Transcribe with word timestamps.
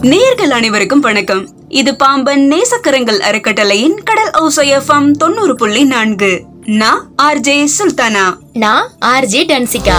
நேர்கள் 0.00 0.50
அனைவருக்கும் 0.50 1.00
வணக்கம். 1.00 1.48
இது 1.68 1.96
பாம்பன் 1.96 2.52
நேசக்கரங்கள் 2.52 3.18
அறக்கட்டளையின் 3.18 4.02
கடல் 4.02 4.30
ஓசையஃபம் 4.40 5.10
தொண்ணூறு 5.10 5.54
புள்ளி 5.54 5.84
நான்கு. 5.84 6.42
நான் 6.64 7.10
ஆர்ஜே 7.22 7.68
சுல்தானா. 7.78 8.36
நான் 8.52 8.90
ஆர்ஜே 9.00 9.44
டன்சிகா. 9.44 9.94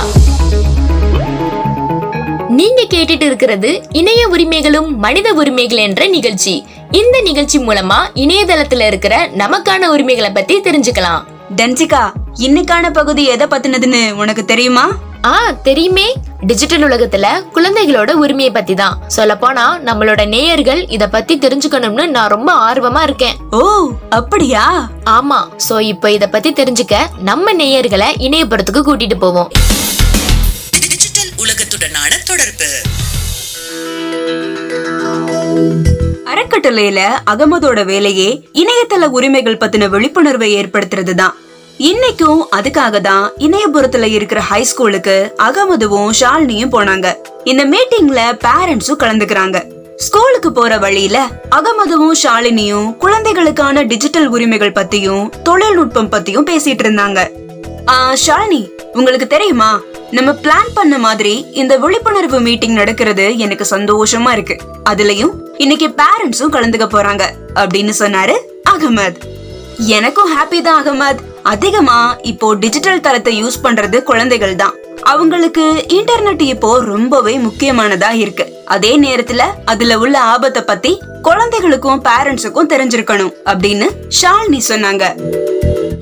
நீங்க 2.48 2.86
கேட்டுட்டு 2.90 3.22
இருக்கிறது 3.22 3.84
இணைய 3.90 4.28
உரிமைகளும் 4.28 4.98
மனித 4.98 5.34
உரிமைகள் 5.34 5.78
என்ற 5.78 6.08
நிகழ்ச்சி. 6.08 6.66
இந்த 6.92 7.22
நிகழ்ச்சி 7.22 7.60
மூலமா 7.60 7.96
இணையதளத்துல 8.16 8.88
இருக்கிற 8.88 9.30
நமக்கான 9.38 9.86
உரிமைகளை 9.86 10.32
பத்தி 10.32 10.60
தெரிஞ்சுக்கலாம். 10.60 11.24
டன்சிகா 11.56 12.12
இன்னைக்கான 12.40 12.94
பகுதி 12.94 13.26
எதை 13.26 13.48
பத்தினதுன்னு 13.48 14.12
உனக்கு 14.12 14.46
தெரியுமா? 14.46 14.92
ஆ 15.26 15.52
தெரியுமே. 15.68 16.06
டிஜிட்டல் 16.50 16.84
உலகத்துல 16.84 17.26
குழந்தைகளோட 17.56 18.12
உரிமையை 18.12 18.52
பத்தி 18.54 18.74
தான் 18.74 18.96
சொல்ல 19.08 19.38
போனா 19.38 19.66
நம்மளோட 19.80 20.22
நேயர்கள் 20.28 20.82
இத 20.88 21.08
பத்தி 21.08 21.38
தெரிஞ்சுக்கணும்னு 21.38 22.06
நான் 22.08 22.28
ரொம்ப 22.28 22.52
ஆர்வமா 22.68 23.02
இருக்கேன். 23.02 23.38
ஓ 23.52 23.62
அப்படியா? 24.10 24.64
ஆமா 25.18 25.40
சோ 25.68 25.80
இப்போ 25.80 26.12
இத 26.12 26.28
பத்தி 26.28 26.52
தெரிஞ்சுக்க 26.52 26.98
நம்ம 27.22 27.54
நேயர்களை 27.54 28.10
இணையபுறத்துக்கு 28.28 28.84
கூட்டிட்டு 28.90 29.18
போவோம். 29.20 29.50
டிஜிட்டல் 30.84 31.32
உலகத்துடனான 31.44 32.12
தொடர்பு. 32.32 32.70
அறக்கட்டளையில 36.34 37.00
அகமதோட 37.32 37.86
வேலையே 37.86 38.30
இணையதள 38.54 39.08
உரிமைகள் 39.18 39.62
பத்தின 39.64 39.90
விழிப்புணர்வை 39.90 40.52
ஏற்படுத்துறது 40.60 41.16
தான் 41.16 41.36
இன்னைக்கும் 41.78 42.42
அதுக்காக 42.56 43.02
தான் 43.02 43.32
இணையபுரத்துல 43.38 44.02
இருக்கிற 44.02 44.42
ஹை 44.42 44.64
ஸ்கூலுக்கு 44.64 45.34
அகமதுவும் 45.38 46.12
ஷாலினியும் 46.20 46.72
போனாங்க. 46.72 47.14
இந்த 47.44 47.66
மீட்டிங்ல 47.66 48.40
பேரண்ட்ஸும் 48.46 49.00
கலந்துக்கிறாங்க. 49.00 49.72
ஸ்கூலுக்கு 49.96 50.52
போற 50.52 50.78
வழியில 50.78 51.28
அகமதுவும் 51.52 52.16
ஷாலினியும் 52.24 52.98
குழந்தைகளுக்கான 52.98 53.82
டிஜிட்டல் 53.82 54.28
உரிமைகள் 54.28 54.72
பத்தியும் 54.72 55.30
தொழில்நுட்பம் 55.44 56.12
பத்தியும் 56.12 56.50
பேசிட்டு 56.50 56.84
இருந்தாங்க. 56.84 57.28
ஷாலினி 58.28 58.70
உங்களுக்கு 58.94 59.28
தெரியுமா? 59.28 59.82
நம்ம 60.12 60.32
பிளான் 60.32 60.72
பண்ண 60.74 60.98
மாதிரி 60.98 61.46
இந்த 61.52 61.78
விழிப்புணர்வு 61.78 62.40
மீட்டிங் 62.40 62.74
நடக்கிறது 62.74 63.38
எனக்கு 63.38 63.66
சந்தோஷமா 63.70 64.32
இருக்கு. 64.32 64.58
அதுலயும் 64.90 65.32
இன்னைக்கு 65.58 65.88
பேரண்ட்ஸும் 65.88 66.52
கலந்துக்க 66.52 66.88
போறாங்க. 66.88 67.24
அப்படின்னு 67.56 67.94
சொன்னாரு 68.00 68.38
அகமத். 68.70 69.16
எனக்கும் 69.78 70.38
ஹாப்பி 70.38 70.62
தான் 70.62 70.88
அகமத். 70.88 71.32
அதிகமா 71.52 71.98
இப்போ 72.22 72.54
டிஜிட்டல் 72.54 73.02
தளத்தை 73.02 73.44
யூஸ் 73.44 73.58
பண்றது 73.64 73.98
குழந்தைகள் 74.04 74.56
தான் 74.56 74.76
அவங்களுக்கு 75.04 75.86
இன்டர்நெட் 75.98 76.42
இப்போ 76.42 76.70
ரொம்பவே 76.80 77.34
முக்கியமானதா 77.38 78.12
இருக்கு. 78.12 78.46
அதே 78.66 78.92
நேரத்துல 79.02 79.42
அதுல 79.66 79.98
உள்ள 80.00 80.16
ஆபத்தை 80.20 80.62
பத்தி 80.62 80.92
குழந்தைகளுக்கும் 81.22 82.04
பேரண்ட்ஸுக்கும் 82.04 82.72
தெரிஞ்சிருக்கணும் 82.74 83.34
அப்படின்னு 83.46 83.90
ஷால்னி 84.22 84.62
சொன்னாங்க. 84.70 85.04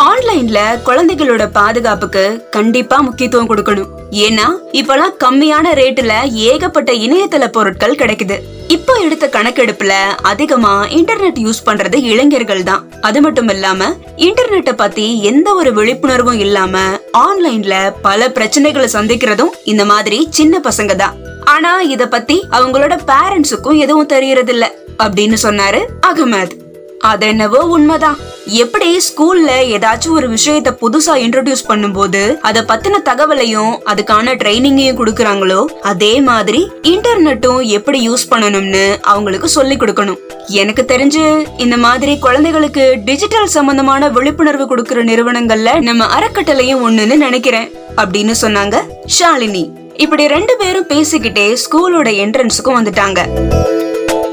ஆன்லைன்ல 0.09 0.59
குழந்தைகளோட 0.87 1.45
பாதுகாப்புக்கு 1.51 2.45
கண்டிப்பா 2.49 2.99
முக்கியத்துவம் 2.99 3.49
கொடுக்கணும். 3.49 3.91
ஏன்னா 4.27 4.47
இப்பெல்லாம் 4.71 5.17
கம்மியான 5.23 5.73
ரேட்டுல 5.73 6.13
ஏகப்பட்ட 6.51 6.91
இணையதள 6.91 7.47
பொருட்கள் 7.47 7.99
கிடைக்குது. 8.03 8.39
இப்போ 8.71 8.93
எடுத்த 8.99 9.27
கணக்கெடுப்புல 9.27 9.93
அதிகமா 10.21 10.85
இன்டர்நெட் 10.89 11.39
யூஸ் 11.39 11.61
பண்றது 11.65 11.95
இளைஞர்கள் 12.03 12.63
தான் 12.63 12.89
அது 13.01 13.21
மட்டும் 13.21 13.47
இல்லாம 13.47 13.87
இன்டர்நெட்டை 14.17 14.73
பத்தி 14.75 15.21
எந்த 15.21 15.53
ஒரு 15.53 15.73
விழிப்புணர்வும் 15.73 16.39
இல்லாம 16.39 16.75
ஆன்லைன்ல 17.17 17.91
பல 18.01 18.27
பிரச்சனைகளை 18.27 18.87
சந்திக்கிறதும் 18.93 19.53
இந்த 19.63 19.85
மாதிரி 19.85 20.27
சின்ன 20.29 20.59
பசங்க 20.59 20.95
தான் 20.95 21.15
ஆனா 21.45 21.81
இத 21.81 22.07
பத்தி 22.07 22.47
அவங்களோட 22.51 22.99
பேரண்ட்ஸுக்கும் 23.07 23.77
எதுவும் 23.77 24.05
தெரியறது 24.05 24.51
இல்ல 24.51 24.65
அப்படின்னு 24.97 25.37
சொன்னாரு 25.43 25.81
அகமது. 26.07 26.55
அது 26.99 27.27
என்னவோ 27.27 27.59
உண்மைதான். 27.67 28.17
எப்படி 28.47 28.97
ஸ்கூல்ல 29.07 29.51
ஏதாச்சும் 29.75 30.15
ஒரு 30.17 30.27
விஷயத்த 30.29 30.69
புதுசா 30.81 31.13
இன்ட்ரோடியூஸ் 31.25 31.63
பண்ணும்போது 31.69 32.37
அத 32.41 32.61
பத்தின 32.61 32.99
தகவலையும் 33.09 33.73
அதுக்கான 33.91 34.33
ட்ரைனிங்கையும் 34.41 34.97
கொடுக்கறாங்களோ 34.99 35.65
அதே 35.81 36.21
மாதிரி 36.21 36.71
இன்டர்நெட்டும் 36.81 37.61
எப்படி 37.67 38.09
யூஸ் 38.09 38.25
பண்ணணும்னு 38.31 38.97
அவங்களுக்கு 39.01 39.49
சொல்லி 39.49 39.75
கொடுக்கணும். 39.75 40.19
எனக்கு 40.47 40.85
தெரிஞ்சு 40.93 41.23
இந்த 41.57 41.77
மாதிரி 41.77 42.17
குழந்தைகளுக்கு 42.17 42.97
டிஜிட்டல் 43.05 43.47
சம்பந்தமான 43.47 44.09
விழிப்புணர்வு 44.09 44.67
கொடுக்கிற 44.67 45.03
நிறுவனங்கள்ல 45.03 45.79
நம்ம 45.81 46.05
அறக்கட்டளையும் 46.19 46.83
ஒண்ணுன்னு 46.87 47.17
நினைக்கிறேன் 47.27 47.71
அப்படின்னு 47.95 48.35
சொன்னாங்க 48.41 48.75
ஷாலினி. 49.19 49.69
இப்படி 49.93 50.27
ரெண்டு 50.27 50.55
பேரும் 50.57 50.87
பேசிக்கிட்டே 50.87 51.57
ஸ்கூலோட 51.63 52.09
என்ட்ரன்ஸுக்கும் 52.25 52.79
வந்துட்டாங்க. 52.79 53.19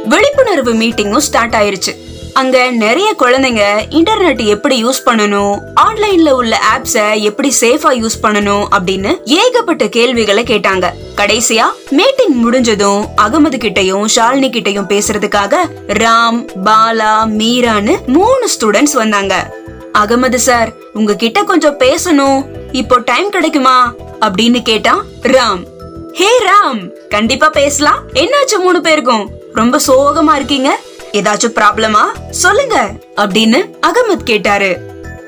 விழிப்புணர்வு 0.04 0.75
மீட்டிங்கும் 0.75 1.26
ஸ்டார்ட் 1.30 1.54
ஆயிருச்சு. 1.54 1.94
அங்க 2.38 2.71
நிறைய 2.71 3.15
குழந்தைங்க 3.19 3.62
இன்டர்நெட் 3.91 4.47
எப்படி 4.47 4.84
யூஸ் 4.84 5.00
பண்ணணும்? 5.06 5.59
ஆன்லைன்ல 5.81 6.31
உள்ள 6.31 6.60
ஆப்ஸ 6.76 7.21
எப்படி 7.21 7.53
சேஃபா 7.60 7.91
யூஸ் 8.03 8.19
பண்ணணும்? 8.22 8.65
அப்படின்னு 8.78 9.16
ஏகப்பட்ட 9.25 9.88
கேள்விகளை 9.88 10.43
கேட்டாங்க. 10.43 10.91
கடைசியா 11.16 11.65
மீட்டிங் 11.91 12.34
முடிஞ்சதும் 12.34 13.06
அகமது 13.22 13.56
கிட்டையும் 13.56 14.04
ஷாலினி 14.16 14.50
கிட்டயும் 14.50 14.88
பேசுறதுக்காக 14.88 15.54
ராம் 15.87 16.47
பாலா 16.65 17.26
மீரான்னு 17.38 18.06
மூணு 18.06 18.49
ஸ்டூடெண்ட்ஸ் 18.60 18.93
வந்தாங்க. 18.93 19.55
அகமது 19.99 20.34
சார் 20.34 20.72
உங்ககிட்ட 20.93 21.43
கொஞ்சம் 21.43 21.78
பேசணும். 21.78 22.44
இப்போ 22.72 22.99
டைம் 22.99 23.31
கிடைக்குமா? 23.31 23.94
அப்படின்னு 24.20 24.62
கேட்டான் 24.62 25.03
ராம். 25.22 25.65
ஹே 26.12 26.28
ராம் 26.44 27.09
கண்டிப்பா 27.09 27.49
பேசலாம். 27.49 27.99
என்னாச்சு 28.15 28.59
மூணு 28.59 28.81
பேருக்கும்? 28.81 29.31
ரொம்ப 29.53 29.78
சோகமா 29.87 30.34
இருக்கீங்க. 30.34 30.78
ஏதாச்சும் 31.12 31.54
ப்ராப்ளமா? 31.54 32.02
சொல்லுங்க 32.30 32.91
அப்படின்னு 33.16 33.70
அகமத் 33.86 34.22
கேட்டாரு. 34.24 34.78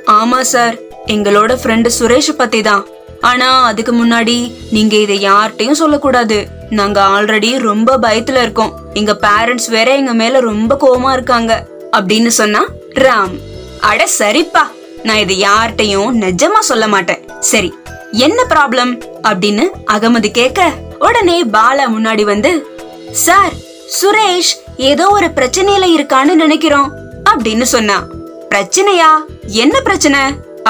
ஆமா 0.07 0.41
சார். 0.41 0.75
எங்களோட 1.07 1.53
ஃப்ரெண்டு 1.63 1.91
சுரேஷ் 1.99 2.33
பத்தி 2.37 2.63
தான் 2.63 2.87
ஆனா 3.21 3.65
அதுக்கு 3.65 3.93
முன்னாடி 3.93 4.53
நீங்க 4.71 4.97
இதை 4.97 5.25
யார்கிட்டயும் 5.25 5.81
சொல்லக்கூடாது. 5.83 6.47
நாங்க 6.71 7.03
ஆல்ரெடி 7.03 7.59
ரொம்ப 7.59 7.99
பயத்துல 7.99 8.43
இருக்கோம். 8.43 8.75
எங்க 8.95 9.19
பேரண்ட்ஸ் 9.23 9.69
வேற 9.69 9.95
எங்க 9.95 10.13
மேல 10.13 10.41
ரொம்ப 10.41 10.77
கோவமா 10.81 11.13
இருக்காங்க 11.13 11.67
அப்படின்னு 11.97 12.27
சொன்னா 12.27 12.65
ராம் 12.95 13.41
அட 13.81 14.09
சரிப்பா. 14.19 14.63
நான் 15.03 15.17
இதை 15.17 15.45
யார்கிட்டயும் 15.45 16.17
நிஜமா 16.21 16.59
சொல்ல 16.59 16.89
மாட்டேன். 16.89 17.29
சரி 17.41 17.75
என்ன 18.13 18.43
ப்ராப்ளம்? 18.49 19.01
அப்படின்னு 19.23 19.65
அகமது 19.87 20.31
கேட்க 20.31 20.73
உடனே 20.99 21.45
பாலா 21.45 21.87
முன்னாடி 21.99 22.23
வந்து 22.23 22.67
சார் 23.13 23.53
சுரேஷ் 24.01 24.53
ஏதோ 24.81 25.09
ஒரு 25.09 25.27
பிரச்சனையில 25.27 25.85
இருக்கான்னு 25.97 26.35
நினைக்கிறோம் 26.35 26.93
அப்படின்னு 27.31 27.63
சொன்னா. 27.63 28.05
பிரச்சனையா? 28.51 29.11
என்ன 29.47 29.81
பிரச்சனை? 29.81 30.21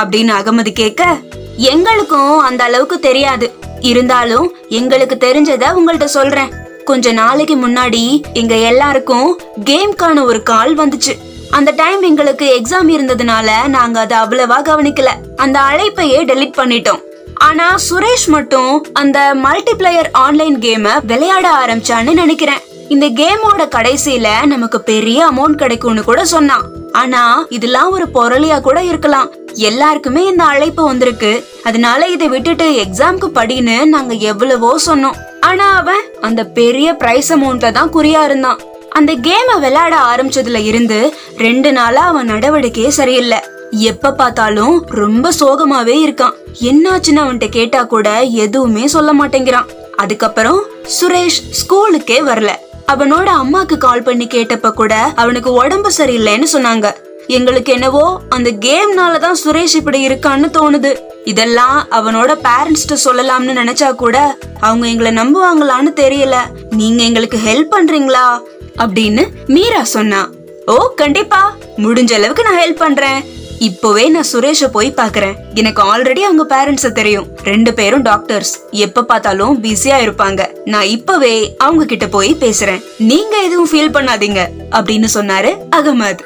அப்படின்னு 0.00 0.32
அகமது 0.40 0.72
கேட்க 0.72 1.18
எங்களுக்கும் 1.56 2.38
அந்த 2.38 2.64
அளவுக்கு 2.64 3.00
தெரியாது. 3.00 3.52
இருந்தாலும் 3.80 4.56
எங்களுக்கு 4.68 5.16
தெரிஞ்சத 5.26 5.64
உங்கள்ட்ட 5.74 6.04
சொல்றேன். 6.04 6.52
கொஞ்ச 6.84 7.12
நாளைக்கு 7.12 7.56
முன்னாடி 7.56 8.22
எங்க 8.32 8.56
எல்லாருக்கும் 8.56 9.40
கேம்கான 9.64 10.24
ஒரு 10.24 10.42
கால் 10.42 10.78
வந்துச்சு. 10.78 11.14
அந்த 11.50 11.72
டைம் 11.76 12.02
எங்களுக்கு 12.02 12.60
எக்ஸாம் 12.60 12.88
இருந்ததுனால 12.88 13.66
நாங்க 13.66 14.00
அதை 14.00 14.18
அவ்வளவா 14.18 14.58
கவனிக்கல. 14.62 15.08
அந்த 15.36 15.60
அழைப்பையே 15.60 16.24
டெலீட் 16.24 16.58
பண்ணிட்டோம். 16.58 17.00
ஆனா 17.34 17.74
சுரேஷ் 17.90 18.26
மட்டும் 18.26 18.86
அந்த 18.92 19.34
மல்டிப்ளேயர் 19.34 20.08
ஆன்லைன் 20.12 20.58
கேம 20.58 20.88
விளையாட 21.06 21.50
ஆரம்பிச்சான்னு 21.66 22.12
நினைக்கிறேன். 22.12 22.68
இந்த 22.94 23.06
கேமோட 23.08 23.62
கடைசியில 23.74 24.28
நமக்கு 24.46 24.80
பெரிய 24.80 25.18
அமௌண்ட் 25.30 25.60
கிடைக்கும்னு 25.62 26.02
கூட 26.04 26.24
சொன்னான். 26.24 26.64
ஆனா 26.92 27.46
இதெல்லாம் 27.48 27.90
ஒரு 27.90 28.06
பொருளியா 28.14 28.60
கூட 28.60 28.82
இருக்கலாம். 28.84 29.28
எல்லாருக்குமே 29.54 30.26
இந்த 30.26 30.44
அழைப்பு 30.44 30.84
வந்திருக்கு. 30.84 31.44
அதனால 31.64 32.08
இதை 32.08 32.28
விட்டுட்டு 32.28 32.66
எக்ஸாம்க்கு 32.84 33.28
படின்னு 33.34 33.84
நாங்க 33.84 34.14
எவ்வளவோ 34.14 34.78
சொன்னோம். 34.86 35.18
ஆனா 35.40 35.76
அவன் 35.76 36.02
அந்த 36.20 36.44
பெரிய 36.44 36.94
பிரைஸ் 36.94 37.32
அமௌண்ட்ல 37.32 37.72
தான் 37.72 37.92
குறியா 37.92 38.24
இருந்தான். 38.24 38.60
அந்த 38.88 39.12
கேம 39.14 39.58
விளையாட 39.60 39.96
ஆரம்பிச்சதுல 40.12 40.62
இருந்து 40.64 41.14
ரெண்டு 41.36 41.72
நாளா 41.72 42.02
அவன் 42.06 42.30
நடவடிக்கையே 42.30 42.88
சரியில்லை. 42.88 43.38
எப்ப 43.70 44.12
பார்த்தாலும் 44.12 44.86
ரொம்ப 45.02 45.32
சோகமாவே 45.40 45.96
இருக்கான். 46.06 46.34
என்னாச்சுன்னு 46.60 47.22
அவன்கிட்ட 47.24 47.48
கேட்டா 47.48 47.82
கூட 47.84 48.22
எதுவுமே 48.22 48.86
சொல்ல 48.86 49.12
மாட்டேங்கிறான். 49.14 49.70
அதுக்கப்புறம் 49.96 50.60
சுரேஷ் 51.00 51.40
ஸ்கூலுக்கே 51.60 52.18
வரல. 52.30 52.50
அவனோட 52.92 53.28
அம்மாக்கு 53.42 53.76
கால் 53.76 54.02
பண்ணி 54.02 54.26
கேட்டப்ப 54.26 54.70
கூட 54.70 55.12
அவனுக்கு 55.16 55.52
உடம்பு 55.52 55.90
சரியில்லைன்னு 55.98 56.46
சொன்னாங்க. 56.52 56.92
எங்களுக்கு 57.26 57.72
என்னவோ 57.72 58.20
அந்த 58.28 58.50
கேம்னால 58.50 59.18
தான் 59.18 59.36
சுரேஷ் 59.44 59.74
இப்படி 59.74 60.08
இருக்கான்னு 60.08 60.48
தோணுது. 60.52 60.96
இதெல்லாம் 61.24 61.86
அவனோட 61.90 62.38
பேரண்ட்ஸ்ட 62.44 62.96
சொல்லலாம்னு 63.04 63.56
நினைச்சா 63.62 63.94
கூட 63.94 64.38
அவங்க 64.60 64.86
எங்களை 64.86 65.12
நம்புவாங்களான்னு 65.12 65.92
தெரியல. 65.96 66.36
நீங்க 66.70 67.02
எங்களுக்கு 67.02 67.38
ஹெல்ப் 67.46 67.74
பண்றீங்களா? 67.74 68.40
அப்படின்னு 68.78 69.28
மீரா 69.46 69.84
சொன்னா. 69.84 70.28
ஓ 70.66 70.92
கண்டிப்பா. 70.96 71.56
முடிஞ்ச 71.76 72.12
அளவுக்கு 72.12 72.42
நான் 72.42 72.58
ஹெல்ப் 72.58 72.76
பண்றேன். 72.76 73.24
இப்போவே 73.60 74.08
நான் 74.08 74.24
சுரேஷ 74.32 74.66
போய் 74.72 74.94
பாக்குறேன் 74.96 75.34
எனக்கு 75.54 75.82
ஆல்ரெடி 75.82 76.18
அவங்க 76.18 76.46
பேரண்ட்ஸ் 76.48 76.92
தெரியும். 76.92 77.26
ரெண்டு 77.44 77.74
பேரும் 77.74 78.02
டாக்டர்ஸ் 78.02 78.58
எப்ப 78.70 79.04
பார்த்தாலும் 79.04 79.62
பிஸியா 79.62 79.98
இருப்பாங்க. 80.04 80.56
நான் 80.64 80.84
இப்பவே 80.84 81.54
அவங்க 81.56 81.84
கிட்ட 81.84 82.06
போய் 82.06 82.36
பேசுறேன். 82.40 82.84
நீங்க 82.98 83.36
எதுவும் 83.36 83.68
ஃபீல் 83.70 83.96
பண்ணாதீங்க 83.96 84.46
அப்படின்னு 84.70 85.08
சொன்னாரு 85.14 85.56
அகமது. 85.76 86.18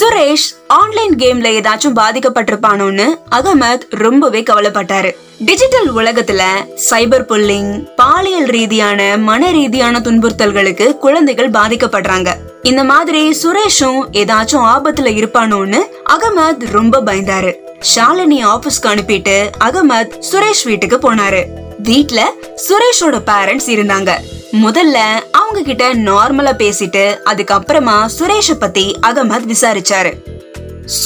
சுரேஷ் 0.00 0.48
ஆன்லைன் 0.66 1.14
கேம்ல 1.14 1.48
ஏதாச்சும் 1.58 1.96
பாதிக்கப்பட்டிருப்பானோன்னு 1.96 3.06
அகமத் 3.30 3.80
ரொம்பவே 3.90 4.42
கவலைப்பட்டாரு. 4.42 5.12
டிஜிட்டல் 5.38 5.94
உலகத்துல 5.94 6.42
சைபர் 6.90 7.26
புல்லிங் 7.28 7.88
பாலியல் 7.96 8.44
ரீதியான 8.44 9.16
மன 9.16 9.50
ரீதியான 9.50 9.98
துன்புறுத்தல்களுக்கு 9.98 10.96
குழந்தைகள் 10.96 11.50
பாதிக்கப்படுறாங்க. 11.50 12.28
இந்த 12.66 12.84
மாதிரி 12.84 13.30
சுரேஷும் 13.30 14.00
ஏதாச்சும் 14.12 14.66
ஆபத்துல 14.66 15.14
இருப்பானோன்னு 15.16 15.78
அகமத் 16.10 16.70
ரொம்ப 16.70 17.00
பயந்தாரு. 17.00 17.54
ஷாலினி 17.96 18.46
ஆபீஸ்க்கு 18.46 18.86
அனுப்பிட்டு 18.86 19.50
அகமத் 19.64 20.22
சுரேஷ் 20.32 20.64
வீட்டுக்கு 20.64 20.96
போனாரு. 20.96 21.44
வீட்ல 21.78 22.32
சுரேஷோட 22.68 23.18
பேரண்ட்ஸ் 23.26 23.66
இருந்தாங்க. 23.66 24.10
முதல்ல 24.52 24.98
அவங்க 25.32 25.62
கிட்ட 25.64 25.94
நார்மலா 25.94 26.52
பேசிட்டு 26.58 27.18
அதுக்கப்புறமா 27.24 28.08
சுரேஷ 28.18 28.54
பத்தி 28.58 28.98
அகமத் 29.06 29.54
விசாரிச்சாரு. 29.54 30.12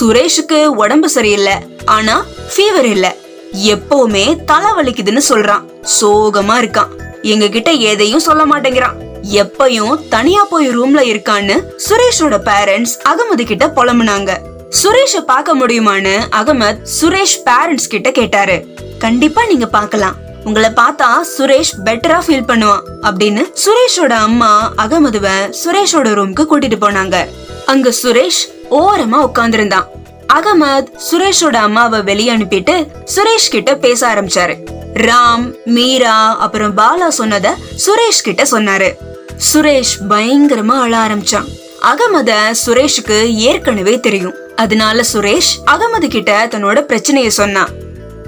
சுரேஷுக்கு 0.01 0.65
உடம்பு 0.65 1.09
சரியில்லை 1.09 1.55
ஆனா 1.85 2.25
ஃபீவர் 2.57 2.83
இல்ல. 2.83 3.17
எப்பவுமே 3.65 4.45
தலை 4.45 4.71
வலிக்குதுன்னு 4.71 5.21
சொல்றான். 5.29 5.62
சோகமா 6.01 6.55
இருக்கான். 6.59 6.89
எங்க 7.23 7.49
கிட்ட 7.49 7.71
எதையும் 7.71 8.21
சொல்ல 8.21 8.47
மாட்டேங்கிறான். 8.47 9.10
எப்பயும் 9.22 10.08
தனியா 10.08 10.44
போய் 10.44 10.69
ரூம்ல 10.69 11.00
இருக்கான்னு 11.12 11.56
சுரேஷோட 11.88 12.37
பேரண்ட்ஸ் 12.49 12.94
அகமது 13.08 13.44
கிட்ட 13.44 13.67
புலம்புனாங்க. 13.67 14.37
சுரேஷ 14.82 15.20
பார்க்க 15.20 15.56
முடியுமான்னு 15.56 16.20
அகமத் 16.40 16.81
சுரேஷ் 17.00 17.38
பேரண்ட்ஸ் 17.44 17.88
கிட்ட 17.88 18.11
கேட்டாரு. 18.11 18.67
கண்டிப்பா 18.99 19.44
நீங்க 19.44 19.67
பாக்கலாம் 19.67 20.17
உங்களை 20.44 20.70
பார்த்தா 20.70 21.08
சுரேஷ் 21.38 21.72
பெட்டரா 21.84 22.19
ஃபீல் 22.26 22.49
பண்ணுவான் 22.49 22.81
அப்படின்னு 23.02 23.44
சுரேஷோட 23.64 24.11
அம்மா 24.11 24.72
அகமதுவ 24.76 25.28
சுரேஷோட 25.64 26.11
ரூம்க்கு 26.19 26.46
கூட்டிட்டு 26.50 26.78
போனாங்க. 26.81 27.26
அங்க 27.66 27.93
சுரேஷ் 28.02 28.43
ஓரமா 28.70 29.28
உட்கார்ந்திருந்தான். 29.28 29.87
அகமத் 30.32 30.90
சுரேஷோட 31.11 31.55
அம்மாவை 31.55 32.02
வெளியே 32.02 32.37
அனுப்பிட்டு 32.37 32.87
சுரேஷ் 33.16 33.50
கிட்ட 33.50 33.76
பேச 33.76 34.14
ஆரம்பிச்சாரு. 34.14 34.56
ராம் 34.94 35.55
மீரா 35.64 36.38
அப்புறம் 36.38 36.76
பாலா 36.76 37.08
சொன்னத 37.19 37.55
சுரேஷ் 37.87 38.23
கிட்ட 38.23 38.43
சொன்னாரு. 38.43 38.93
சுரேஷ் 39.40 39.94
பயங்கரமா 40.08 40.76
அழ 40.81 40.96
ஆரம்பிச்சான். 40.96 41.48
அகமத 41.82 42.32
சுரேஷுக்கு 42.66 43.34
ஏற்கனவே 43.34 44.00
தெரியும். 44.00 44.34
அதனால 44.56 45.04
சுரேஷ் 45.12 45.52
அகமது 45.66 46.08
கிட்ட 46.08 46.46
தன்னோட 46.46 46.81
பிரச்சனைய 46.90 47.28
சொன்னான். 47.28 47.69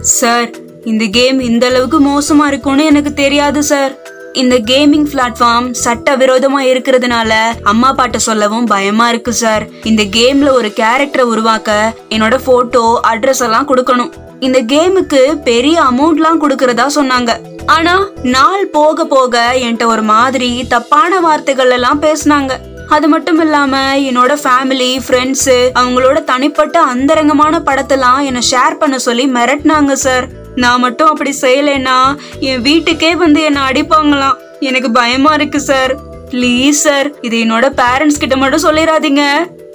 சார் 0.01 0.51
இந்த 0.85 1.05
கேம் 1.07 1.41
இந்த 1.41 1.67
அளவுக்கு 1.67 2.01
மோசமா 2.07 2.47
இருக்கும்னு 2.47 2.85
எனக்கு 2.85 3.13
தெரியாது 3.13 3.63
சார். 3.63 3.97
இந்த 4.33 4.59
கேமிங் 4.59 5.07
பிளாட்ஃபார்ம் 5.13 5.71
சட்ட 5.71 6.17
விரோதமா 6.17 6.61
இருக்கிறதுனால 6.61 7.33
அம்மா 7.63 7.95
பாட்ட 7.95 8.17
சொல்லவும் 8.17 8.65
பயமா 8.65 9.09
இருக்கு 9.09 9.33
சார். 9.33 9.67
இந்த 9.83 10.03
கேம்ல 10.03 10.49
ஒரு 10.49 10.73
கேரக்டரை 10.77 11.21
உருவாக்க 11.21 11.95
என்னோட 12.09 12.39
போட்டோ 12.45 13.01
அட்ரஸ் 13.13 13.41
எல்லாம் 13.41 13.69
கொடுக்கணும். 13.69 14.13
இந்த 14.41 14.63
கேமுக்கு 14.63 15.43
பெரிய 15.43 15.83
அமௌண்ட்லாம் 15.83 16.43
கொடுக்கறதா 16.43 16.87
சொன்னாங்க. 16.95 17.52
ஆனா 17.67 18.09
நாள் 18.23 18.67
போக 18.67 19.05
போக 19.05 19.55
என்கிட்ட 19.55 19.85
ஒரு 19.85 20.03
மாதிரி 20.03 20.67
தப்பான 20.69 21.21
வார்த்தைகள் 21.21 21.71
எல்லாம் 21.71 22.03
பேசினாங்க. 22.03 22.53
அது 22.89 23.09
மட்டும் 23.09 23.41
இல்லாம 23.41 23.97
என்னோட 23.97 24.37
ஃபேமிலி 24.43 25.01
ஃப்ரெண்ட்ஸ் 25.07 25.71
அவங்களோட 25.75 26.25
தனிப்பட்ட 26.25 26.83
அந்தரங்கமான 26.83 27.59
படத்தெல்லாம் 27.59 28.23
என்னை 28.23 28.43
ஷேர் 28.51 28.79
பண்ண 28.79 28.99
சொல்லி 28.99 29.27
மிரட்டினாங்க 29.27 29.93
சார் 29.93 30.29
நான் 30.55 30.81
மட்டும் 30.81 31.09
அப்படி 31.09 31.35
செய்யலைன்னா 31.41 32.15
என் 32.39 32.61
வீட்டுக்கே 32.61 33.17
வந்து 33.17 33.43
என்னை 33.43 33.63
அடிப்பாங்களாம். 33.63 34.39
எனக்கு 34.61 34.91
பயமா 34.91 35.35
இருக்கு 35.35 35.61
சார் 35.61 35.95
ப்ளீஸ் 36.31 36.71
சார் 36.71 37.21
இது 37.21 37.37
என்னோட 37.37 37.69
பேரண்ட்ஸ் 37.83 38.19
கிட்ட 38.19 38.37
மட்டும் 38.37 38.63
சொல்லிடாதீங்க 38.63 39.23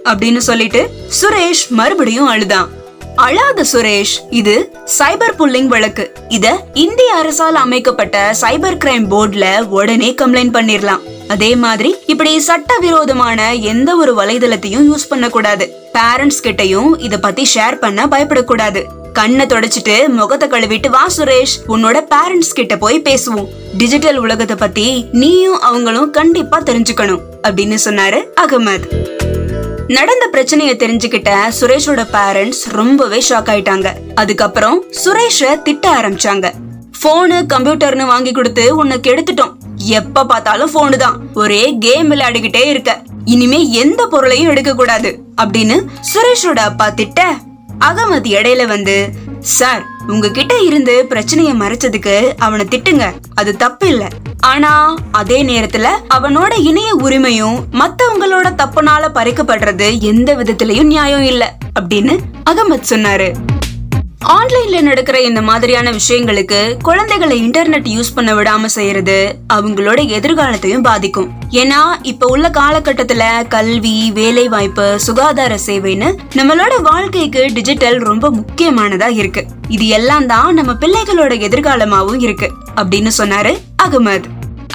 அப்படின்னு 0.04 0.38
சொல்லிட்டு 0.38 0.90
சுரேஷ் 1.22 1.68
மறுபடியும் 1.70 2.26
அழுதான். 2.26 2.70
அழாத 3.26 3.66
சுரேஷ். 3.72 4.16
இது 4.30 4.72
சைபர் 5.00 5.36
புல்லிங் 5.40 5.66
வழக்கு. 5.66 6.12
இத 6.28 6.68
இந்திய 6.74 7.14
அரசால் 7.14 7.56
அமைக்கப்பட்ட 7.56 8.36
சைபர் 8.42 8.78
கிரைம் 8.86 9.08
போர்டுல 9.12 9.62
உடனே 9.68 10.16
கம்ப்ளைண்ட் 10.22 10.54
பண்ணிரலாம். 10.58 11.28
அதே 11.28 11.56
மாதிரி 11.56 11.96
இப்படி 12.06 12.40
சட்டவிரோதமான 12.40 13.54
எந்த 13.56 13.96
ஒரு 13.96 14.14
வலைதளத்தையும் 14.16 14.88
யூஸ் 14.92 15.10
பண்ண 15.10 15.30
கூடாது 15.30 15.90
பேரண்ட்ஸ் 15.94 16.44
கிட்டயும் 16.44 16.90
இத 16.98 17.18
பத்தி 17.18 17.48
ஷேர் 17.56 17.76
பண்ண 17.76 18.06
பயப்படக்கூடாது. 18.06 18.84
கண்ணை 19.14 19.46
தொடச்சிட்டு 19.46 20.08
முகத்தை 20.08 20.50
கழுவிட்டு 20.50 20.90
வா 20.90 21.08
சுரேஷ். 21.18 21.58
உன்னோட 21.68 22.08
பேரண்ட்ஸ் 22.16 22.54
கிட்ட 22.54 22.78
போய் 22.78 23.02
பேசுவோம். 23.02 23.48
டிஜிட்டல் 23.78 24.18
உலகத்தை 24.18 24.56
பத்தி 24.56 25.06
நீயும் 25.12 25.60
அவங்களும் 25.60 26.12
கண்டிப்பா 26.12 26.60
தெரிஞ்சுக்கணும். 26.60 27.22
அப்படின்னு 27.48 27.78
சொன்னாரு 27.86 28.24
அகமது. 28.42 29.16
நடந்த 29.96 30.26
பிரச்சனைய 30.34 30.72
தெரிஞ்சுக்கிட்ட 30.82 31.32
சுரேஷோட 31.60 32.02
பேரண்ட்ஸ் 32.14 32.62
ரொம்பவே 32.70 33.20
ஷாக் 33.30 33.50
ஆயிட்டாங்க. 33.54 33.88
அதுக்கப்புறம் 34.16 34.84
சுரேஷ 35.04 35.62
திட்ட 35.62 35.86
ஆரம்பிச்சாங்க. 36.00 36.48
போனு 37.04 37.38
கம்ப்யூட்டர்னு 37.54 38.06
வாங்கி 38.06 38.32
கொடுத்து 38.32 38.76
உன்னை 38.76 38.98
கெடுத்துட்டோம். 38.98 39.54
எப்ப 40.00 40.26
பார்த்தாலும் 40.26 40.74
போனு 40.74 40.96
தான். 40.96 41.18
ஒரே 41.34 41.78
கேம் 41.80 42.12
விளையாடிக்கிட்டே 42.12 42.64
இருக்க. 42.66 43.02
இனிமே 43.26 43.72
எந்த 43.72 44.08
பொருளையும் 44.08 44.50
எடுக்க 44.50 44.76
கூடாது 44.76 45.20
அப்படின்னு 45.42 45.78
சுரேஷோட 46.12 46.60
அப்பா 46.72 46.90
திட்ட 46.90 47.22
அகமது 47.80 48.30
இடையில 48.40 48.68
வந்து 48.68 49.10
சார் 49.40 49.84
உங்ககிட்ட 50.08 50.58
இருந்து 50.58 51.06
பிரச்சனைய 51.10 51.52
மறைச்சதுக்கு 51.62 52.34
அவனை 52.38 52.66
திட்டுங்க. 52.66 53.14
அது 53.36 53.58
தப்பு 53.58 53.88
இல்ல 53.88 54.08
ஆனா 54.40 54.96
அதே 55.12 55.44
நேரத்துல 55.44 55.88
அவனோட 56.14 56.60
இணைய 56.60 56.96
உரிமையும் 56.96 57.60
மத்தவங்களோட 57.72 58.48
தப்புனால 58.56 59.10
பறிக்கப்படுறது 59.14 60.00
எந்த 60.00 60.36
விதத்திலயும் 60.36 60.92
நியாயம் 60.94 61.24
இல்ல 61.24 61.58
அப்படின்னு 61.80 62.18
அகமத் 62.50 62.90
சொன்னாரு. 62.90 63.34
ஆன்லைன்ல 64.26 64.82
நடக்கிற 64.82 65.22
இந்த 65.22 65.42
மாதிரியான 65.42 65.92
விஷயங்களுக்கு 65.92 66.78
குழந்தைகளை 66.82 67.50
இன்டர்நெட் 67.50 67.88
யூஸ் 67.88 68.14
பண்ண 68.16 68.34
விடாம 68.34 68.66
செய்யறது 68.66 69.36
அவங்களோட 69.54 70.00
எதிர்காலத்தையும் 70.08 70.84
பாதிக்கும். 70.84 71.32
ஏன்னா 71.52 71.82
இப்ப 72.02 72.28
உள்ள 72.28 72.50
காலகட்டத்துல 72.50 73.48
கல்வி 73.48 74.12
வேலை 74.12 74.48
வாய்ப்பு 74.48 75.00
சுகாதார 75.00 75.60
சேவைன்னு 75.66 76.16
நம்மளோட 76.36 76.82
வாழ்க்கைக்கு 76.82 77.46
டிஜிட்டல் 77.54 77.98
ரொம்ப 77.98 78.32
முக்கியமானதா 78.32 79.14
இருக்கு. 79.14 79.47
இது 79.76 79.88
எல்லாம் 79.88 80.26
தான் 80.26 80.54
நம்ம 80.54 80.74
பிள்ளைகளோட 80.74 81.34
எதிர்காலமாவும் 81.48 82.22
இருக்கு 82.26 82.48
அப்படின்னு 82.80 83.12
சொன்னாரு 83.18 83.52
அகமது. 83.86 84.28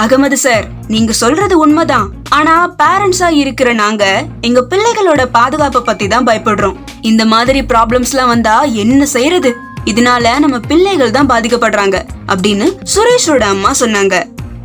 அகமது 0.05 0.37
சார் 0.45 0.65
நீங்க 0.87 1.13
சொல்றது 1.13 1.59
உண்மைதான். 1.59 2.07
ஆனா 2.29 2.75
பேரண்ட்ஸா 2.81 3.29
இருக்கிற 3.43 3.73
நாங்க 3.73 4.05
எங்க 4.41 4.61
பிள்ளைகளோட 4.71 5.23
பாதுகாப்பை 5.37 5.81
பத்தி 5.81 6.09
தான் 6.09 6.27
பயப்படுறோம். 6.27 6.77
இந்த 7.01 7.25
மாதிரி 7.25 7.61
ப்ராப்ளம்ஸ்லாம் 7.61 8.33
வந்தா 8.35 8.63
என்ன 8.83 9.07
செய்யறது? 9.07 9.53
இதனால 9.85 10.35
நம்ம 10.39 10.59
பிள்ளைகள் 10.59 11.11
தான் 11.11 11.31
பாதிக்கப்படுறாங்க 11.33 11.97
அப்படின்னு 12.27 12.69
சுரேஷோட 12.95 13.45
அம்மா 13.55 13.73
சொன்னாங்க. 13.81 14.17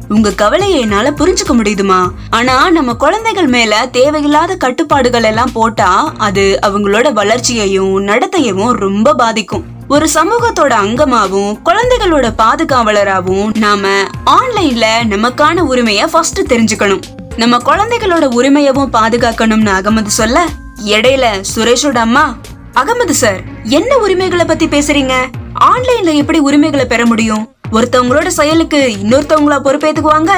உங்க 0.10 0.32
கவலையை 0.32 0.80
என்னால 0.80 1.08
புரிஞ்சுக்க 1.12 1.54
முடியுதுமா? 1.60 2.02
ஆனா 2.30 2.70
நம்ம 2.70 2.94
குழந்தைகள் 2.94 3.48
மேல 3.48 3.86
தேவையில்லாத 3.98 4.56
கட்டுப்பாடுகள் 4.56 5.24
எல்லாம் 5.24 5.52
போட்டா 5.52 5.90
அது 6.18 6.60
அவங்களோட 6.68 7.08
வளர்ச்சியையும் 7.14 7.96
நடத்தையவும் 8.08 8.76
ரொம்ப 8.86 9.14
பாதிக்கும். 9.14 9.66
ஒரு 9.90 10.08
சமூகத்தோட 10.14 10.74
அங்கமாவும் 10.84 11.58
குழந்தைகளோட 11.66 12.34
பாதுகாவலராகவும் 12.38 13.58
நாம 13.58 13.88
ஆன்லைன்ல 14.26 14.86
நமக்கான 15.10 15.62
உரிமைய 15.62 16.08
ஃபர்ஸ்ட் 16.08 16.54
தெரிஞ்சுக்கணும். 16.54 17.04
நம்ம 17.38 17.58
குழந்தைகளோட 17.58 18.26
உரிமையவும் 18.36 18.92
பாதுகாக்கணும்னு 18.92 19.72
அகமது 19.72 20.08
சொல்ல 20.08 20.46
இடையில 20.86 21.44
சுரேஷோட 21.56 21.96
அம்மா 21.98 22.36
அகமது 22.74 23.10
சார் 23.10 23.42
என்ன 23.64 23.98
உரிமைகளை 23.98 24.46
பத்தி 24.46 24.68
பேசுறீங்க? 24.68 25.14
ஆன்லைன்ல 25.60 26.16
எப்படி 26.16 26.40
உரிமைகளை 26.40 26.86
பெற 26.86 27.06
முடியும்? 27.06 27.56
ஒருத்தவங்களோட 27.72 28.28
செயலுக்கு 28.28 28.98
இன்னொருத்தவங்களா 29.04 29.60
பொறுப்பேத்துக்குவாங்க? 29.64 30.34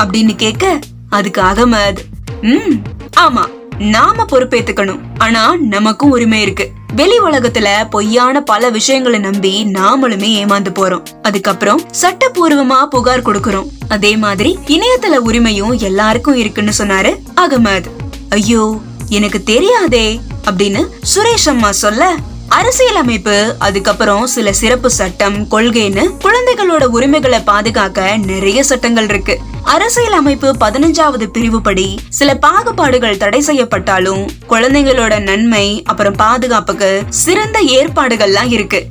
அப்படின்னு 0.00 0.36
கேட்க 0.36 0.78
அதுக்கு 1.10 1.42
அகமது 1.42 2.02
ம் 2.42 2.76
ஆமா 3.20 3.44
நாம 3.82 4.24
பொறுப்பேத்துக்கணும். 4.24 5.00
ஆனா 5.18 5.56
நமக்கும் 5.60 6.10
உரிமை 6.10 6.40
இருக்கு. 6.40 6.70
வெளி 6.94 7.18
உலகத்துல 7.18 7.68
பொய்யான 7.90 8.40
பல 8.40 8.70
விஷயங்களை 8.70 9.18
நம்பி 9.18 9.64
நாமளுமே 9.64 10.28
ஏமாந்து 10.42 10.66
போறோம். 10.74 11.02
அதுக்கப்புறம் 11.22 11.80
சட்டப்பூர்வமா 12.00 12.86
புகார் 12.86 13.22
கொடுக்கறோம். 13.22 13.68
அதே 13.88 14.16
மாதிரி 14.16 14.58
இணையதள 14.66 15.16
உரிமையும் 15.26 15.78
எல்லாருக்கும் 15.78 16.34
இருக்குன்னு 16.34 16.72
சொன்னாரு 16.78 17.16
அகமது. 17.40 17.84
ஐயோ 18.28 18.80
எனக்கு 19.08 19.42
தெரியாதே 19.42 20.20
அப்படின்னு 20.50 20.86
சுரேஷ் 21.14 21.48
அம்மா 21.48 21.72
சொல்ல 21.72 22.14
அரசியலமைப்பு 22.48 23.54
அதுக்கப்புறம் 23.58 24.26
சில 24.26 24.52
சிறப்பு 24.52 24.90
சட்டம் 24.90 25.46
கொள்கைன்னு 25.50 26.14
குழந்தைகளோட 26.18 26.84
உரிமைகளை 26.84 27.40
பாதுகாக்க 27.40 28.16
நிறைய 28.16 28.62
சட்டங்கள் 28.62 29.04
இருக்கு. 29.04 29.40
அரசியல் 29.64 30.12
அமைப்பு 30.12 30.54
பதினஞ்சாவது 30.60 31.26
பிரிவுப்படி 31.26 31.98
சில 32.08 32.34
பாகுபாடுகள் 32.34 33.16
தடை 33.16 33.40
செய்யப்பட்டாலும் 33.40 34.28
குழந்தைங்களோட 34.48 35.20
நன்மை 35.20 35.82
அப்புறம் 35.82 36.12
பாதுகாப்புக்கு 36.12 37.02
சிறந்த 37.08 37.60
ஏற்பாடுகள்லாம் 37.60 38.52
இருக்கு. 38.52 38.86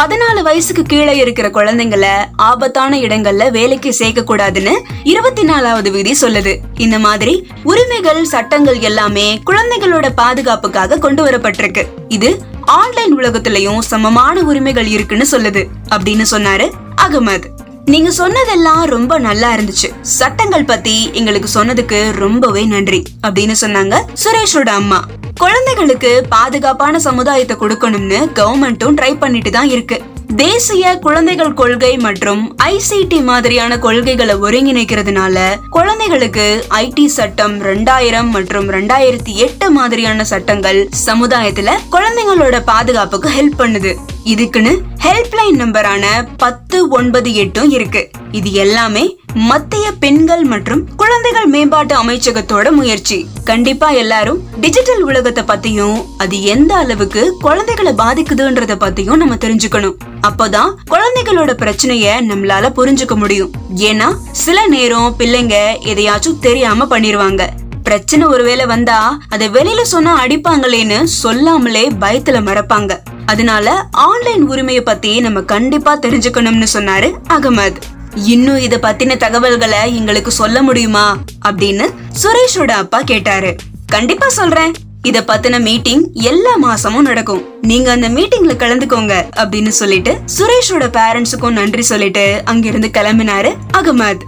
பதினாலு 0.00 0.42
வயசுக்கு 0.42 0.82
கீழே 0.82 1.16
இருக்கிற 1.16 1.48
குழந்தைங்கள 1.48 2.06
ஆபத்தான 2.36 2.98
இடங்கள்ல 2.98 3.50
வேலைக்கு 3.50 3.92
சேர்க்க 3.92 4.36
கூடாதுன்னு 4.36 4.72
இருபத்தி 5.02 5.42
நாலாவது 5.42 5.90
விதி 5.90 6.16
சொல்லுது. 6.20 6.56
இந்த 6.74 6.98
மாதிரி 6.98 7.48
உரிமைகள் 7.62 8.24
சட்டங்கள் 8.24 8.78
எல்லாமே 8.78 9.42
குழந்தைகளோட 9.50 10.08
பாதுகாப்புக்காக 10.14 10.98
கொண்டு 10.98 11.26
வரப்பட்டிருக்கு. 11.26 11.86
இது 12.08 12.42
ஆன்லைன் 12.62 13.18
உலகத்திலயும் 13.18 13.78
சமமான 13.78 14.40
உரிமைகள் 14.40 14.86
இருக்குன்னு 14.86 15.26
சொல்லுது 15.30 15.64
அப்படின்னு 15.90 16.24
சொன்னாரு 16.30 16.70
அகமது. 16.96 17.48
நீங்க 17.84 18.10
சொன்னதெல்லாம் 18.10 18.84
ரொம்ப 18.84 19.18
நல்லா 19.18 19.54
இருந்துச்சு. 19.54 19.88
சட்டங்கள் 20.00 20.64
பத்தி 20.64 21.10
எங்களுக்கு 21.12 21.48
சொன்னதுக்கு 21.54 22.10
ரொம்பவே 22.10 22.64
நன்றி 22.64 23.02
அப்படின்னு 23.26 23.54
சொன்னாங்க 23.60 23.94
சுரேஷோட 24.24 24.68
அம்மா. 24.68 25.04
குழந்தைகளுக்கு 25.38 26.26
பாதுகாப்பான 26.28 26.98
சமுதாயத்தை 26.98 27.56
கொடுக்கணும்னு 27.56 28.28
கவர்மெண்ட்டும் 28.34 28.96
ட்ரை 29.00 29.18
பண்ணிட்டு 29.18 29.50
தான் 29.50 29.68
இருக்கு. 29.68 30.02
தேசிய 30.36 30.98
குழந்தைகள் 30.98 31.54
கொள்கை 31.54 31.96
மற்றும் 31.96 32.56
ஐசிடி 32.64 33.22
மாதிரியான 33.22 33.78
கொள்கைகளை 33.78 34.34
ஒருங்கிணைக்கிறதுனால 34.34 35.58
குழந்தைகளுக்கு 35.70 36.66
ஐடி 36.68 37.04
சட்டம் 37.04 37.60
ரெண்டாயிரம் 37.60 38.30
மற்றும் 38.30 38.70
ரெண்டாயிரத்தி 38.70 39.34
எட்டு 39.34 39.70
மாதிரியான 39.70 40.24
சட்டங்கள் 40.24 40.88
சமுதாயத்துல 41.06 41.70
குழந்தைங்களோட 41.90 42.60
பாதுகாப்புக்கு 42.64 43.28
ஹெல்ப் 43.28 43.58
பண்ணுது. 43.58 43.94
இதுக்குன்னு 44.24 44.78
ஹெல்ப்லைன் 45.02 45.60
நம்பரான 45.60 46.28
பத்து 46.36 46.88
ஒன்பது 46.88 47.34
எட்டும் 47.34 47.70
இருக்கு. 47.70 48.10
இது 48.30 48.52
எல்லாமே 48.52 49.16
மத்திய 49.34 49.92
பெண்கள் 49.92 50.44
மற்றும் 50.44 50.94
குழந்தைகள் 50.96 51.46
மேம்பாட்டு 51.46 52.02
அமைச்சகத்தோட 52.02 52.70
முயற்சி. 52.70 53.26
கண்டிப்பா 53.44 53.90
எல்லாரும் 53.90 54.40
டிஜிட்டல் 54.60 55.02
உலகத்தை 55.02 55.44
பத்தியும் 55.44 56.04
அது 56.18 56.42
எந்த 56.42 56.74
அளவுக்கு 56.74 57.36
குழந்தைகளை 57.40 57.92
பாதிக்குதுன்றத 57.92 58.74
பத்தியும் 58.74 59.16
நம்ம 59.16 59.34
தெரிஞ்சுக்கணும். 59.34 59.94
அப்போதான் 60.22 60.74
குழந்தைகளோட 60.90 61.52
பிரச்சனைய 61.54 62.08
நம்மளால 62.20 62.72
புரிஞ்சுக்க 62.76 63.14
முடியும். 63.14 63.50
ஏன்னா 63.76 64.16
சில 64.32 64.66
நேரம் 64.66 65.14
பிள்ளைங்க 65.18 65.54
எதையாச்சும் 65.84 66.38
தெரியாம 66.38 66.98
பண்ணிருவாங்க. 66.98 67.48
பிரச்சனை 67.82 68.26
ஒருவேளை 68.26 68.66
வந்தா 68.66 69.18
அதை 69.28 69.48
வெளியில 69.48 69.82
சொன்னா 69.82 70.24
அடிப்பாங்களேன்னு 70.24 71.02
சொல்லாமலே 71.02 71.88
பயத்துல 71.88 72.42
மறப்பாங்க. 72.42 72.98
அதனால 73.26 73.86
ஆன்லைன் 73.90 74.48
உரிமையை 74.48 74.82
பத்தி 74.82 75.20
நம்ம 75.20 75.40
கண்டிப்பா 75.40 75.96
தெரிஞ்சுக்கணும்னு 75.96 76.66
சொன்னாரு 76.74 77.12
அகமது. 77.28 77.76
இன்னும் 78.14 78.56
இத 78.56 78.78
பத்தின 78.82 79.16
தகவல்களை 79.16 79.96
எங்களுக்கு 79.96 80.30
சொல்ல 80.30 80.62
முடியுமா? 80.62 81.18
அப்படின்னு 81.48 81.94
சுரேஷோட 82.22 82.70
அப்பா 82.70 83.00
கேட்டாரு. 83.00 83.56
கண்டிப்பா 83.86 84.28
சொல்றேன். 84.28 84.72
இத 85.02 85.20
பத்தின 85.20 85.60
மீட்டிங் 85.60 86.10
எல்லா 86.12 86.50
மாசமும் 86.62 87.00
நடக்கும். 87.00 87.60
நீங்க 87.62 87.90
அந்த 87.90 88.08
மீட்டிங்ல 88.08 88.48
கலந்துக்கோங்க 88.48 89.24
அப்படின்னு 89.36 89.68
சொல்லிட்டு 89.68 90.20
சுரேஷோட 90.38 90.98
பேரண்ட்ஸுக்கும் 90.98 91.50
நன்றி 91.50 91.82
சொல்லிட்டு 91.82 92.40
அங்கிருந்து 92.44 92.88
கிளம்பினாரு 92.88 93.54
அகமது. 93.72 94.20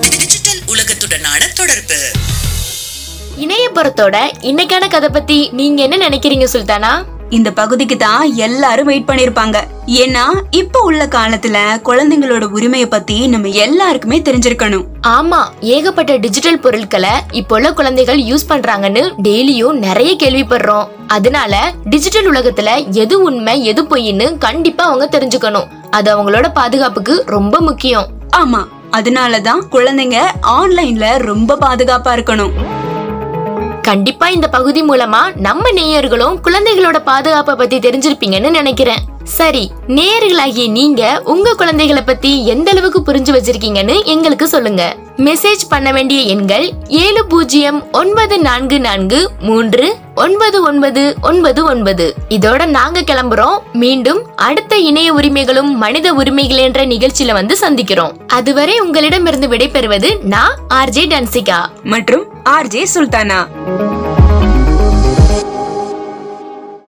டிஜிட்டல் 0.00 0.60
உலகத்துடனான 0.66 1.52
தொடர்பு. 1.54 2.10
இணையபுரத்தோட 3.38 4.16
இன்னைக்கான 4.40 4.90
கதை 4.90 5.08
பத்தி 5.08 5.48
நீங்க 5.52 5.82
என்ன 5.82 6.08
நினைக்கிறீங்க 6.08 6.46
சுல்தானா? 6.52 7.11
இந்த 7.36 7.50
பகுதிக்கு 7.52 7.96
தான் 7.96 8.22
எல்லாரும் 8.46 8.88
வெயிட் 8.90 9.06
பண்ணிருப்பாங்க. 9.08 9.58
ஏன்னா 9.86 10.24
இப்ப 10.50 10.80
உள்ள 10.80 11.06
காலத்துல 11.06 11.56
குழந்தைங்களோட 11.84 12.44
உரிமைய 12.56 12.86
பத்தி 12.86 13.16
நம்ம 13.26 13.48
எல்லாருக்குமே 13.48 14.18
தெரிஞ்சிருக்கணும். 14.20 14.84
ஆமா 15.06 15.40
ஏகப்பட்ட 15.60 16.16
டிஜிட்டல் 16.16 16.58
பொருட்களை 16.58 17.10
இப்போ 17.30 17.56
உள்ள 17.56 17.72
குழந்தைகள் 17.72 18.18
யூஸ் 18.18 18.48
பண்றாங்கன்னு 18.48 19.04
டெய்லியும் 19.22 19.78
நிறைய 19.86 20.16
கேள்விப்படுறோம். 20.22 20.88
அதனால 21.06 21.72
டிஜிட்டல் 21.84 22.30
உலகத்துல 22.32 22.90
எது 22.90 23.22
உண்மை 23.22 23.64
எது 23.64 23.82
பொய்ன்னு 23.82 24.38
கண்டிப்பா 24.38 24.84
அவங்க 24.84 25.08
தெரிஞ்சுக்கணும். 25.18 25.70
அது 25.90 26.08
அவங்களோட 26.14 26.48
பாதுகாப்புக்கு 26.54 27.16
ரொம்ப 27.26 27.60
முக்கியம். 27.60 28.06
ஆமா 28.36 28.62
அதனாலதான் 28.98 29.62
குழந்தைங்க 29.70 30.18
ஆன்லைன்ல 30.58 31.06
ரொம்ப 31.30 31.56
பாதுகாப்பா 31.56 32.12
இருக்கணும். 32.16 32.54
கண்டிப்பா 33.82 34.26
இந்த 34.28 34.48
பகுதி 34.48 34.82
மூலமா 34.82 35.20
நம்ம 35.36 35.70
நேயர்களும் 35.70 36.36
குழந்தைகளோட 36.44 36.98
பாதுகாப்பை 37.04 37.54
பத்தி 37.54 37.78
தெரிஞ்சிருப்பீங்கன்னு 37.78 38.50
நினைக்கிறேன். 38.50 39.02
சரி 39.24 39.70
நேயர்களாகிய 39.88 40.70
நீங்க 40.70 41.20
உங்க 41.24 41.54
குழந்தைகளை 41.54 42.02
பத்தி 42.02 42.46
எந்த 42.46 42.70
அளவுக்கு 42.70 43.12
புரிஞ்சு 43.12 43.38
வச்சிருக்கீங்கன்னு 43.38 44.04
எங்களுக்கு 44.04 44.48
சொல்லுங்க. 44.48 44.96
மெசேஜ் 45.16 45.68
பண்ண 45.68 45.92
வேண்டிய 45.92 46.20
எண்கள் 46.20 46.70
ஏழு 46.88 47.26
பூஜ்ஜியம் 47.26 47.92
ஒன்பது 47.92 48.38
நான்கு 48.38 48.80
நான்கு 48.80 49.30
மூன்று 49.40 49.96
ஒன்பது 50.14 50.62
ஒன்பது 50.62 51.14
ஒன்பது 51.22 51.64
ஒன்பது. 51.64 52.14
இதோட 52.28 52.66
நாங்க 52.66 53.00
கிளம்புறோம். 53.00 53.58
மீண்டும் 53.72 54.26
அடுத்த 54.36 54.76
இணைய 54.76 55.12
உரிமைகளும் 55.12 55.78
மனித 55.78 56.14
உரிமைகள் 56.14 56.56
என்ற 56.56 56.86
நிகழ்ச்சியில 56.86 57.32
வந்து 57.32 57.56
சந்திக்கிறோம். 57.60 58.12
அதுவரை 58.26 58.78
உங்களிடமிருந்து 58.78 59.48
விடைபெறுவது 59.48 60.22
நான் 60.22 60.58
ஆர்ஜே 60.68 61.06
டன்சிகா. 61.06 61.66
மற்றும் 61.82 62.24
ஆர்ஜே 62.44 62.84
சுல்தானா. 62.94 63.46